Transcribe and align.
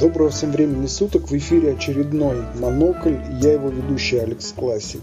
Доброго 0.00 0.30
всем 0.30 0.52
времени 0.52 0.86
суток, 0.86 1.28
в 1.28 1.36
эфире 1.36 1.72
очередной 1.72 2.36
Монокль, 2.58 3.16
я 3.42 3.52
его 3.52 3.68
ведущий 3.68 4.16
Алекс 4.16 4.50
Классик. 4.52 5.02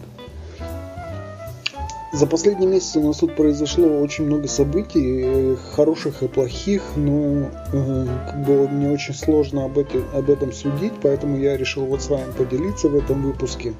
За 2.12 2.26
последний 2.26 2.66
месяц 2.66 2.96
у 2.96 3.04
нас 3.04 3.18
тут 3.18 3.36
произошло 3.36 4.00
очень 4.00 4.26
много 4.26 4.48
событий, 4.48 5.22
э, 5.24 5.56
хороших 5.76 6.24
и 6.24 6.28
плохих, 6.28 6.82
но 6.96 7.52
э, 7.72 8.08
как 8.26 8.44
бы 8.44 8.68
мне 8.68 8.90
очень 8.90 9.14
сложно 9.14 9.66
об, 9.66 9.78
эти, 9.78 10.02
об 10.12 10.28
этом 10.28 10.52
судить, 10.52 10.94
поэтому 11.04 11.38
я 11.38 11.56
решил 11.56 11.86
вот 11.86 12.02
с 12.02 12.10
вами 12.10 12.32
поделиться 12.36 12.90
в 12.90 12.96
этом 12.96 13.22
выпуске. 13.22 13.76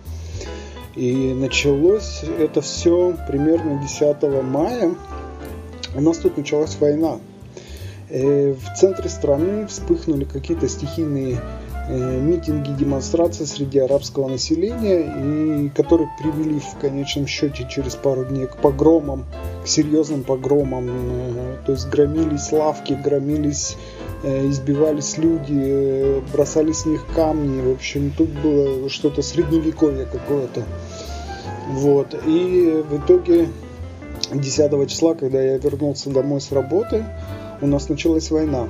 И 0.96 1.34
началось 1.34 2.22
это 2.38 2.62
все 2.62 3.16
примерно 3.28 3.82
10 3.82 4.44
мая. 4.44 4.94
У 5.96 6.02
нас 6.02 6.20
тут 6.20 6.38
началась 6.38 6.78
война. 6.80 7.20
Э, 8.10 8.54
в 8.54 8.78
центре 8.78 9.08
страны 9.08 9.68
вспыхнули 9.68 10.24
какие-то 10.24 10.68
стихийные 10.68 11.40
э, 11.88 12.20
митинги, 12.20 12.72
демонстрации 12.72 13.46
среди 13.46 13.78
арабского 13.78 14.28
населения, 14.28 15.66
и 15.66 15.70
которые 15.70 16.10
привели 16.20 16.60
в 16.60 16.80
конечном 16.82 17.28
счете 17.28 17.68
через 17.70 17.96
пару 17.96 18.26
дней 18.26 18.48
к 18.48 18.58
погромам, 18.58 19.26
к 19.64 19.68
серьезным 19.68 20.24
погромам. 20.24 20.88
Э, 20.90 21.58
то 21.68 21.74
есть 21.74 21.88
громились 21.90 22.52
лавки, 22.52 22.94
громились, 22.94 23.78
избивались 24.24 25.18
люди, 25.18 26.22
бросали 26.34 26.72
с 26.72 26.86
них 26.86 27.06
камни. 27.16 27.62
В 27.62 27.76
общем, 27.76 28.12
тут 28.18 28.30
было 28.30 28.90
что-то 28.90 29.22
средневековье 29.22 30.06
какое-то. 30.06 30.64
Вот. 31.70 32.16
И 32.26 32.84
в 32.90 32.98
итоге 32.98 33.48
10 34.34 34.90
числа, 34.90 35.14
когда 35.14 35.42
я 35.42 35.58
вернулся 35.58 36.10
домой 36.10 36.42
с 36.42 36.52
работы, 36.52 37.06
у 37.62 37.68
нас 37.68 37.90
началась 37.90 38.32
война. 38.32 38.68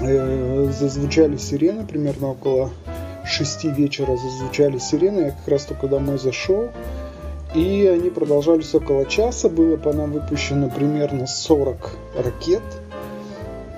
Э, 0.00 0.70
зазвучали 0.78 1.36
сирены 1.36 1.86
примерно 1.86 2.30
около 2.30 2.70
6 3.24 3.64
вечера 3.64 4.16
зазвучали 4.16 4.78
сирены. 4.78 5.20
Я 5.20 5.30
как 5.30 5.48
раз 5.48 5.64
только 5.64 5.88
домой 5.88 6.18
зашел. 6.18 6.68
И 7.54 7.86
они 7.86 8.10
продолжались 8.10 8.74
около 8.74 9.06
часа. 9.06 9.48
Было 9.48 9.76
по 9.76 9.92
нам 9.92 10.12
выпущено 10.12 10.68
примерно 10.68 11.26
40 11.26 11.90
ракет. 12.16 12.62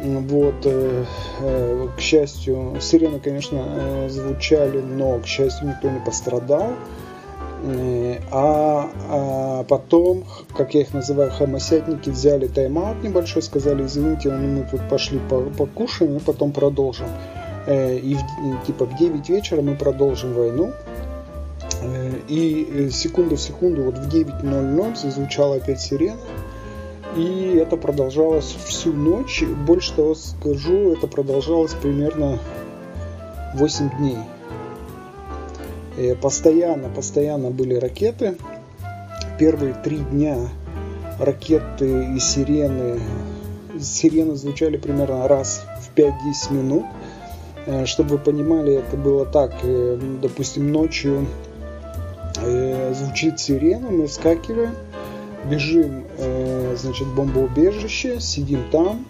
Вот, 0.01 0.55
э, 0.65 1.05
э, 1.41 1.89
к 1.97 2.01
счастью, 2.01 2.77
сирены, 2.81 3.21
конечно, 3.21 4.09
звучали, 4.09 4.81
но, 4.81 5.19
к 5.19 5.27
счастью, 5.27 5.69
никто 5.69 5.91
не 5.91 6.01
пострадал. 6.01 6.73
Э, 7.61 8.21
а, 8.31 8.91
а 9.09 9.65
потом, 9.65 10.25
как 10.57 10.75
я 10.75 10.83
их 10.83 10.95
называю, 10.95 11.31
хомосятники 11.31 12.11
взяли 12.11 12.47
тайм-аут 12.47 13.03
небольшой, 13.03 13.43
сказали, 13.43 13.85
извините, 13.85 14.31
мы 14.31 14.65
тут 14.71 14.89
пошли 14.89 15.19
покушаем 15.59 16.17
и 16.17 16.21
потом 16.21 16.53
продолжим. 16.53 17.09
Э, 17.67 17.97
и 17.97 18.15
в, 18.15 18.67
типа 18.67 18.85
в 18.85 18.97
9 18.97 19.29
вечера 19.29 19.61
мы 19.61 19.75
продолжим 19.75 20.35
войну. 20.35 20.73
Э, 21.83 22.13
и 22.29 22.91
секунду 22.93 23.37
в 23.37 23.41
секунду, 23.41 23.83
вот 23.83 23.99
в 23.99 24.09
9.00 24.09 24.97
зазвучала 24.97 25.57
опять 25.57 25.81
сирена. 25.81 26.21
И 27.17 27.61
это 27.61 27.77
продолжалось 27.77 28.57
всю 28.67 28.93
ночь. 28.93 29.43
Больше 29.67 29.95
того 29.95 30.15
скажу, 30.15 30.93
это 30.93 31.09
продолжалось 31.09 31.75
примерно 31.75 32.39
8 33.55 33.91
дней. 33.99 34.19
Э, 35.99 36.15
постоянно, 36.15 36.89
постоянно 36.89 37.51
были 37.51 37.75
ракеты. 37.75 38.37
Первые 39.39 39.75
три 39.75 39.99
дня 39.99 40.37
ракеты 41.19 42.15
и 42.15 42.21
сирены, 42.21 43.01
сирены 43.81 44.37
звучали 44.37 44.77
примерно 44.77 45.27
раз 45.27 45.65
в 45.81 45.99
5-10 45.99 46.13
минут. 46.53 46.85
Э, 47.67 47.85
чтобы 47.85 48.11
вы 48.11 48.19
понимали, 48.19 48.75
это 48.75 48.97
было 48.97 49.27
так, 49.27 49.53
э, 49.63 49.99
допустим, 50.23 50.73
ночью 50.73 51.27
звучит 52.93 53.41
сирена, 53.41 53.91
мы 53.91 54.07
вскакиваем, 54.07 54.71
бежим, 55.51 56.05
значит, 56.77 57.09
бомбоубежище, 57.09 58.21
сидим 58.21 58.71
там, 58.71 59.07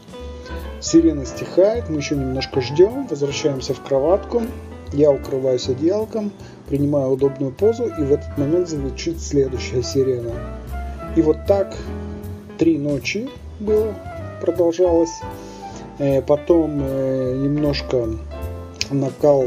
сирена 0.81 1.27
стихает, 1.27 1.91
мы 1.91 1.99
еще 1.99 2.17
немножко 2.17 2.63
ждем, 2.63 3.07
возвращаемся 3.07 3.75
в 3.75 3.83
кроватку, 3.83 4.45
я 4.93 5.11
укрываюсь 5.11 5.69
одеялком, 5.69 6.33
принимаю 6.69 7.13
удобную 7.13 7.53
позу, 7.53 7.87
и 7.87 8.03
в 8.03 8.13
этот 8.13 8.37
момент 8.39 8.69
звучит 8.69 9.21
следующая 9.21 9.83
сирена. 9.83 10.33
И 11.17 11.23
вот 11.23 11.39
так 11.47 11.77
три 12.59 12.79
ночи 12.79 13.29
было, 13.61 13.95
продолжалось. 14.41 15.21
Э, 15.99 16.23
потом 16.23 16.81
э, 16.83 17.35
немножко 17.37 18.09
накал 18.91 19.47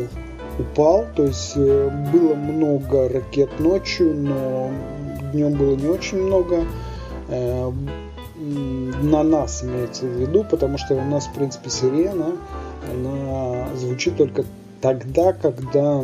упал, 0.60 1.06
то 1.16 1.26
есть 1.26 1.54
э, 1.56 1.90
было 2.12 2.36
много 2.36 3.08
ракет 3.08 3.60
ночью, 3.60 4.14
но 4.14 4.70
днем 5.32 5.54
было 5.54 5.76
не 5.76 5.88
очень 5.88 6.22
много. 6.22 6.66
На 9.04 9.24
нас 9.24 9.64
имеется 9.64 10.06
в 10.06 10.10
виду, 10.10 10.44
потому 10.44 10.78
что 10.78 10.96
у 10.96 11.02
нас, 11.02 11.28
в 11.28 11.34
принципе, 11.34 11.70
сирена, 11.70 12.36
она 12.92 13.68
звучит 13.76 14.18
только 14.18 14.44
тогда, 14.82 15.34
когда 15.34 16.04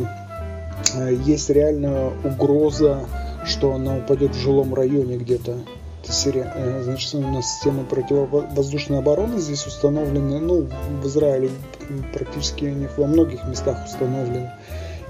Э, 0.94 1.14
есть 1.24 1.50
реальная 1.50 2.12
угроза, 2.24 3.06
что 3.44 3.72
она 3.72 3.96
упадет 3.96 4.34
в 4.34 4.40
жилом 4.40 4.74
районе 4.74 5.16
где-то. 5.16 5.58
Э, 6.34 6.82
значит, 6.82 7.14
у 7.14 7.20
нас 7.20 7.54
система 7.54 7.84
противовоздушной 7.84 8.98
обороны 8.98 9.38
здесь 9.38 9.66
установлены, 9.66 10.40
ну, 10.40 10.68
в 11.02 11.06
Израиле 11.06 11.50
практически 12.12 12.64
них 12.64 12.96
во 12.96 13.06
многих 13.06 13.44
местах 13.46 13.84
установлены. 13.84 14.50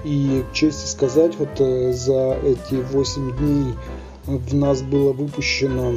И 0.04 0.44
к 0.50 0.54
чести 0.54 0.86
сказать, 0.86 1.34
вот 1.38 1.60
э, 1.60 1.92
за 1.92 2.36
эти 2.44 2.74
8 2.74 3.36
дней 3.36 3.74
в 4.26 4.54
нас 4.54 4.82
было 4.82 5.12
выпущено 5.12 5.94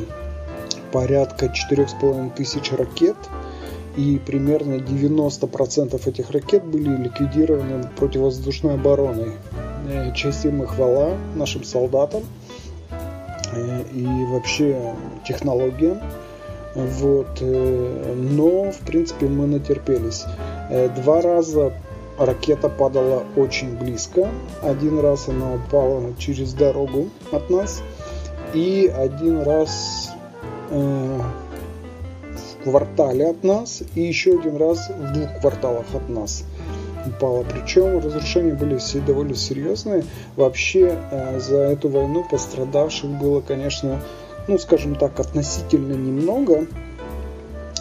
порядка 0.91 1.47
4,5 1.47 2.35
тысяч 2.35 2.71
ракет, 2.71 3.15
и 3.97 4.19
примерно 4.25 4.75
90% 4.75 6.09
этих 6.09 6.31
ракет 6.31 6.63
были 6.63 7.03
ликвидированы 7.03 7.89
противовоздушной 7.97 8.75
обороной. 8.75 9.33
Э, 9.89 10.13
часть 10.13 10.45
им 10.45 10.63
и 10.63 10.65
хвала 10.65 11.17
нашим 11.35 11.63
солдатам 11.63 12.23
э, 13.53 13.83
и 13.93 14.05
вообще 14.25 14.95
технологиям. 15.27 15.99
Вот. 16.75 17.39
Э, 17.41 18.13
но, 18.15 18.71
в 18.71 18.79
принципе, 18.79 19.27
мы 19.27 19.47
натерпелись. 19.47 20.25
Два 20.95 21.21
раза 21.21 21.73
ракета 22.17 22.69
падала 22.69 23.23
очень 23.35 23.77
близко. 23.77 24.29
Один 24.61 24.99
раз 24.99 25.27
она 25.27 25.55
упала 25.55 26.13
через 26.17 26.53
дорогу 26.53 27.09
от 27.31 27.49
нас. 27.49 27.81
И 28.53 28.91
один 28.93 29.41
раз 29.41 30.11
в 32.61 32.63
квартале 32.63 33.29
от 33.29 33.43
нас. 33.43 33.83
И 33.95 34.01
еще 34.01 34.39
один 34.39 34.57
раз 34.57 34.89
в 34.89 35.13
двух 35.13 35.39
кварталах 35.39 35.85
от 35.93 36.09
нас 36.09 36.43
упала. 37.05 37.43
Причем 37.43 37.99
разрушения 37.99 38.53
были 38.53 38.77
все 38.77 38.99
довольно 38.99 39.35
серьезные. 39.35 40.03
Вообще 40.35 40.97
э, 41.11 41.39
за 41.39 41.57
эту 41.57 41.89
войну 41.89 42.25
пострадавших 42.29 43.09
было, 43.09 43.41
конечно, 43.41 43.99
ну, 44.47 44.57
скажем 44.57 44.95
так, 44.95 45.19
относительно 45.19 45.93
немного. 45.93 46.67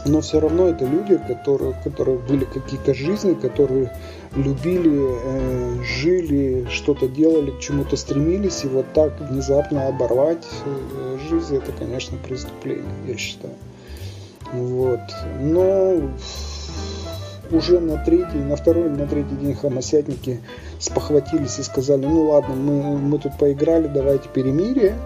Но 0.07 0.23
все 0.23 0.41
равно 0.41 0.69
это 0.69 0.87
люди, 0.87 1.21
которые, 1.29 1.73
у 1.73 1.85
которых 1.85 2.27
были 2.27 2.47
какие-то 2.47 2.95
жизни, 2.95 3.35
которые 3.35 3.93
любили, 4.35 4.99
э, 4.99 5.83
жили, 5.85 6.67
что-то 6.71 7.07
делали, 7.07 7.51
к 7.51 7.61
чему-то 7.61 7.97
стремились, 7.97 8.65
и 8.65 8.69
вот 8.69 8.87
так 8.95 9.21
внезапно 9.21 9.89
оборвать 9.89 10.47
э, 10.65 11.19
жизнь, 11.29 11.57
это, 11.57 11.73
конечно, 11.73 12.17
преступление, 12.17 12.89
я 13.07 13.17
считаю. 13.19 13.55
Вот. 14.53 15.01
Но 15.41 16.11
уже 17.51 17.81
на 17.81 17.97
третий, 18.05 18.39
на 18.39 18.57
второй 18.57 18.91
на 18.91 19.07
третий 19.07 19.35
день 19.37 19.55
хомосятники 19.55 20.41
спохватились 20.79 21.59
и 21.59 21.63
сказали, 21.63 22.07
ну 22.07 22.31
ладно, 22.31 22.55
мы, 22.55 22.99
мы 22.99 23.19
тут 23.19 23.37
поиграли, 23.39 23.89
давайте 23.89 24.29
перемирие. 24.29 24.97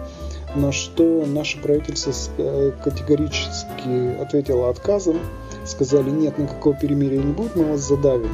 На 0.55 0.71
что 0.71 1.25
наше 1.25 1.59
правительство 1.59 2.13
э, 2.37 2.71
категорически 2.83 4.21
ответило 4.21 4.69
отказом. 4.69 5.19
Сказали, 5.65 6.09
нет, 6.11 6.37
никакого 6.37 6.75
перемирия 6.75 7.21
не 7.21 7.33
будет, 7.33 7.55
мы 7.55 7.65
вас 7.65 7.81
задавим. 7.81 8.29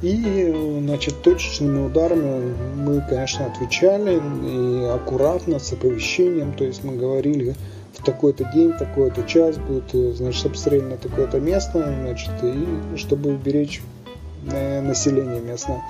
И, 0.00 0.78
значит, 0.80 1.22
точечными 1.22 1.86
ударами 1.86 2.54
мы, 2.76 3.04
конечно, 3.08 3.46
отвечали 3.46 4.20
и 4.46 4.84
аккуратно, 4.84 5.58
с 5.58 5.72
оповещением. 5.72 6.52
То 6.52 6.64
есть 6.64 6.84
мы 6.84 6.96
говорили, 6.96 7.56
в 7.94 8.04
такой-то 8.04 8.44
день, 8.44 8.72
такой-то 8.72 9.22
час 9.24 9.56
будет, 9.56 9.94
э, 9.94 10.12
значит, 10.12 10.46
обстреляно 10.46 10.96
такое-то 10.96 11.40
место, 11.40 11.82
значит, 12.00 12.30
и 12.42 12.96
чтобы 12.96 13.30
уберечь 13.30 13.82
э, 14.50 14.80
население 14.80 15.40
местное. 15.40 15.82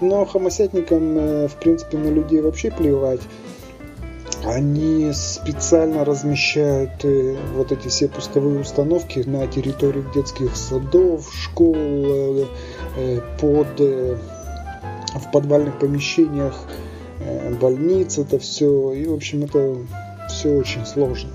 Но 0.00 0.24
хомосятникам, 0.24 1.18
э, 1.18 1.48
в 1.48 1.54
принципе, 1.56 1.98
на 1.98 2.08
людей 2.08 2.40
вообще 2.40 2.70
плевать. 2.70 3.20
Они 4.44 5.10
специально 5.12 6.04
размещают 6.04 7.04
вот 7.56 7.72
эти 7.72 7.88
все 7.88 8.06
пусковые 8.06 8.60
установки 8.60 9.18
на 9.26 9.48
территории 9.48 10.04
детских 10.14 10.56
садов, 10.56 11.28
школ, 11.34 12.46
под, 13.40 13.80
в 13.80 15.32
подвальных 15.32 15.80
помещениях 15.80 16.54
больниц, 17.60 18.18
это 18.18 18.38
все. 18.38 18.92
И, 18.92 19.06
в 19.06 19.14
общем, 19.14 19.42
это 19.42 19.76
все 20.28 20.50
очень 20.50 20.86
сложно. 20.86 21.30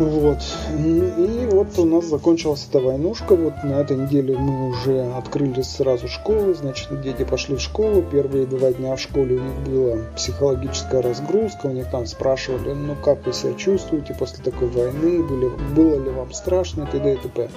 Вот. 0.00 0.38
И 0.78 1.46
вот 1.50 1.78
у 1.78 1.84
нас 1.84 2.06
закончилась 2.06 2.66
эта 2.70 2.80
войнушка. 2.80 3.36
Вот 3.36 3.52
на 3.62 3.74
этой 3.74 3.98
неделе 3.98 4.34
мы 4.34 4.70
уже 4.70 5.02
открыли 5.12 5.60
сразу 5.60 6.08
школы. 6.08 6.54
Значит, 6.54 7.02
дети 7.02 7.22
пошли 7.22 7.56
в 7.56 7.60
школу. 7.60 8.00
Первые 8.00 8.46
два 8.46 8.72
дня 8.72 8.96
в 8.96 9.00
школе 9.00 9.36
у 9.36 9.42
них 9.42 9.58
была 9.68 9.98
психологическая 10.16 11.02
разгрузка. 11.02 11.66
У 11.66 11.72
них 11.72 11.90
там 11.90 12.06
спрашивали, 12.06 12.72
ну 12.72 12.96
как 13.04 13.26
вы 13.26 13.34
себя 13.34 13.52
чувствуете 13.52 14.14
после 14.14 14.42
такой 14.42 14.68
войны? 14.68 15.22
Были, 15.22 15.50
было 15.76 16.02
ли 16.02 16.10
вам 16.10 16.32
страшно? 16.32 16.84
И 16.84 16.86
т.д. 16.86 17.12
и 17.12 17.16
т.п. 17.16 17.50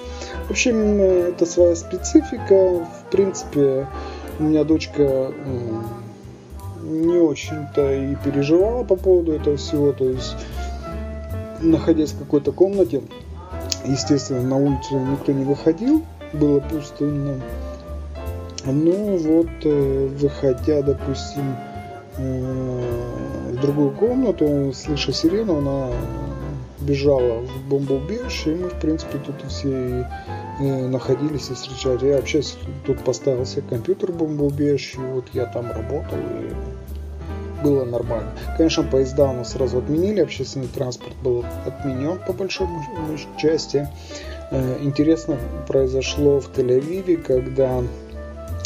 В 0.50 0.52
общем, 0.52 1.00
это 1.00 1.46
своя 1.46 1.78
специфика. 1.78 2.54
В 2.80 3.10
принципе, 3.10 3.88
у 4.40 4.44
меня 4.44 4.66
дочка 4.66 5.32
не 7.02 7.18
очень-то 7.18 7.94
и 7.94 8.16
переживала 8.24 8.84
по 8.84 8.96
поводу 8.96 9.34
этого 9.34 9.58
всего. 9.58 9.92
То 9.92 10.10
есть 10.10 10.36
находясь 11.62 12.12
в 12.12 12.20
какой-то 12.20 12.52
комнате, 12.52 13.02
естественно, 13.86 14.42
на 14.42 14.58
улицу 14.58 15.00
никто 15.00 15.32
не 15.32 15.46
выходил, 15.46 16.04
было 16.34 16.60
пустынно. 16.60 17.42
Ну 18.66 19.18
вот, 19.18 19.50
э, 19.64 20.08
выходя, 20.20 20.82
допустим, 20.82 21.56
э, 22.18 23.52
в 23.52 23.62
другую 23.62 23.92
комнату, 23.92 24.72
слыша 24.74 25.12
сирену, 25.12 25.58
она 25.58 25.90
бежала 26.80 27.42
в 27.42 27.70
бомбоубежище, 27.70 28.52
и 28.52 28.56
мы, 28.56 28.70
в 28.70 28.80
принципе, 28.80 29.18
тут 29.18 29.36
все 29.50 30.08
э, 30.60 30.88
находились 30.88 31.50
и 31.50 31.54
встречали. 31.54 32.08
Я 32.08 32.16
вообще 32.18 32.42
тут 32.86 33.00
поставил 33.00 33.46
себе 33.46 33.64
компьютер 33.70 34.12
в 34.12 34.18
бомбоубежище, 34.18 35.00
вот 35.00 35.26
я 35.34 35.46
там 35.46 35.68
работал, 35.72 36.18
и 36.18 36.54
было 37.64 37.86
нормально. 37.86 38.32
Конечно, 38.58 38.84
поезда 38.84 39.30
у 39.30 39.34
нас 39.34 39.52
сразу 39.52 39.80
отменили, 39.80 40.22
общественный 40.22 40.68
транспорт 40.68 41.16
был 41.24 41.46
отменен 41.66 42.20
по 42.26 42.34
большому 42.34 42.84
части. 43.38 43.88
Э, 44.52 44.78
интересно 44.82 45.38
произошло 45.68 46.40
в 46.40 46.50
Тель-Авиве, 46.52 47.18
когда, 47.18 47.82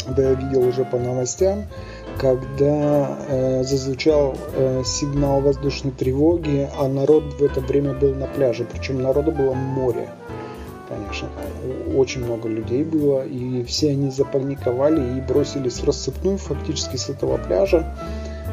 да 0.08 0.22
я 0.22 0.34
видел 0.34 0.66
уже 0.68 0.84
по 0.84 0.98
новостям, 0.98 1.64
когда 2.18 3.18
э, 3.28 3.62
зазвучал 3.62 4.36
э, 4.54 4.82
сигнал 4.84 5.40
воздушной 5.40 5.92
тревоги, 5.92 6.68
а 6.76 6.88
народ 6.88 7.34
в 7.38 7.42
это 7.42 7.60
время 7.60 7.94
был 7.94 8.14
на 8.14 8.26
пляже, 8.26 8.66
причем 8.70 9.00
народу 9.00 9.32
было 9.32 9.54
море 9.54 10.08
конечно. 10.88 11.28
Очень 11.94 12.24
много 12.24 12.48
людей 12.48 12.84
было, 12.84 13.24
и 13.24 13.62
все 13.64 13.90
они 13.90 14.10
запаниковали 14.10 15.18
и 15.18 15.20
бросились 15.20 15.80
в 15.80 15.84
рассыпную 15.84 16.38
фактически 16.38 16.96
с 16.96 17.08
этого 17.08 17.38
пляжа. 17.38 17.96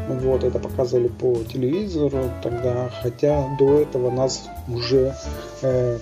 Вот, 0.07 0.43
это 0.43 0.59
показывали 0.59 1.07
по 1.07 1.35
телевизору 1.51 2.31
тогда, 2.43 2.91
хотя 3.01 3.47
до 3.57 3.79
этого 3.79 4.11
нас 4.11 4.47
уже 4.67 5.15
э, 5.63 5.97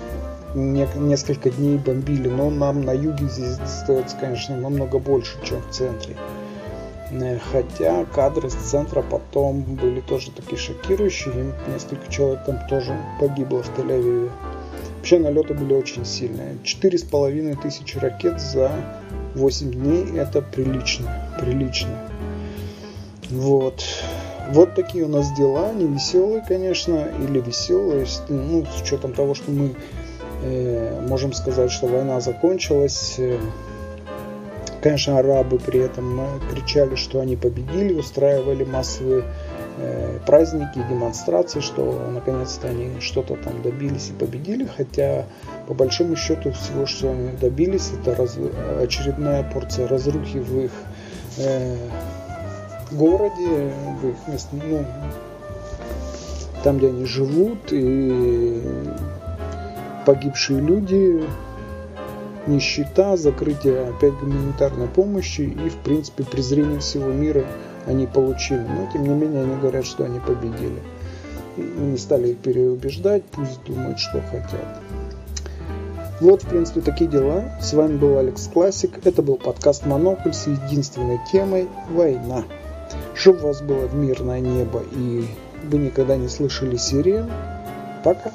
не, 0.56 0.88
несколько 0.96 1.50
дней 1.50 1.78
бомбили, 1.78 2.28
но 2.28 2.50
нам 2.50 2.84
на 2.84 2.92
юге 2.92 3.28
здесь 3.30 3.58
достается, 3.58 4.18
конечно, 4.18 4.58
намного 4.58 5.00
больше, 5.00 5.38
чем 5.46 5.62
в 5.62 5.70
центре. 5.72 6.16
Э, 7.12 7.40
хотя 7.52 8.06
кадры 8.06 8.50
с 8.50 8.56
центра 8.56 9.02
потом 9.02 9.62
были 9.62 10.02
тоже 10.02 10.32
такие 10.32 10.58
шокирующие, 10.58 11.54
несколько 11.72 12.12
человек 12.12 12.44
там 12.46 12.60
тоже 12.68 12.98
погибло 13.20 13.64
в 13.64 13.78
Тель-Авиве. 13.78 14.32
Вообще 14.98 15.20
налеты 15.20 15.54
были 15.54 15.74
очень 15.74 16.06
сильные. 16.06 16.58
Четыре 16.64 16.98
с 16.98 17.04
половиной 17.04 17.56
тысячи 17.56 17.98
ракет 17.98 18.40
за 18.40 18.72
8 19.36 19.72
дней 19.72 20.18
это 20.18 20.42
прилично, 20.42 21.36
прилично. 21.40 21.90
Вот. 23.34 23.84
Вот 24.52 24.76
такие 24.76 25.06
у 25.06 25.08
нас 25.08 25.32
дела, 25.34 25.72
не 25.74 25.86
веселые, 25.86 26.44
конечно, 26.48 27.08
или 27.20 27.40
веселые, 27.40 28.06
ну, 28.30 28.66
с 28.66 28.82
учетом 28.82 29.14
того, 29.14 29.34
что 29.34 29.52
мы 29.52 29.74
э, 30.44 31.06
можем 31.08 31.34
сказать, 31.34 31.72
что 31.72 31.88
война 31.88 32.20
закончилась. 32.20 33.16
Э, 33.18 33.40
конечно, 34.82 35.18
арабы 35.18 35.58
при 35.60 35.80
этом 35.80 36.20
э, 36.20 36.26
кричали, 36.52 36.96
что 36.96 37.22
они 37.22 37.36
победили, 37.38 37.94
устраивали 37.94 38.66
массовые 38.66 39.24
э, 39.78 40.20
праздники 40.28 40.86
демонстрации, 40.90 41.62
что 41.62 42.10
наконец-то 42.12 42.68
они 42.68 43.00
что-то 43.00 43.36
там 43.38 43.62
добились 43.64 44.10
и 44.10 44.14
победили, 44.14 44.66
хотя 44.66 45.26
по 45.68 45.74
большому 45.74 46.18
счету 46.18 46.52
всего, 46.52 46.86
что 46.86 47.12
они 47.12 47.32
добились, 47.32 47.92
это 48.00 48.14
раз, 48.14 48.38
очередная 48.82 49.44
порция 49.44 49.88
разрухи 49.88 50.38
в 50.38 50.66
их 50.66 50.72
э, 51.38 51.78
городе, 52.96 53.72
в 54.02 54.08
их 54.08 54.16
мест, 54.28 54.50
ну, 54.52 54.86
там, 56.64 56.78
где 56.78 56.88
они 56.88 57.06
живут, 57.06 57.72
и 57.72 58.62
погибшие 60.06 60.62
люди, 60.62 61.24
нищета, 62.48 63.18
закрытие 63.18 63.90
опять 63.90 64.14
гуманитарной 64.14 64.88
помощи 64.88 65.42
и, 65.42 65.70
в 65.70 65.78
принципе, 65.78 66.24
презрение 66.24 66.80
всего 66.80 67.12
мира 67.12 67.46
они 67.86 68.08
получили. 68.08 68.60
Но, 68.62 68.90
тем 68.92 69.04
не 69.04 69.10
менее, 69.10 69.44
они 69.44 69.56
говорят, 69.56 69.86
что 69.86 70.06
они 70.06 70.20
победили. 70.20 70.82
Мы 71.58 71.92
не 71.92 71.98
стали 71.98 72.30
их 72.30 72.40
переубеждать, 72.40 73.24
пусть 73.26 73.64
думают, 73.66 74.00
что 74.00 74.22
хотят. 74.22 74.80
Вот, 76.20 76.44
в 76.44 76.48
принципе, 76.48 76.82
такие 76.82 77.10
дела. 77.10 77.44
С 77.62 77.74
вами 77.74 77.98
был 77.98 78.18
Алекс 78.18 78.48
Классик. 78.48 79.06
Это 79.06 79.22
был 79.22 79.36
подкаст 79.36 79.86
«Монокль» 79.86 80.32
с 80.32 80.48
единственной 80.48 81.20
темой 81.32 81.68
«Война» 81.90 82.44
чтобы 83.16 83.40
у 83.40 83.48
вас 83.48 83.62
было 83.62 83.88
мирное 83.90 84.40
небо 84.40 84.84
и 84.92 85.26
вы 85.64 85.78
никогда 85.78 86.18
не 86.18 86.28
слышали 86.28 86.76
сирен. 86.76 87.32
Пока. 88.04 88.32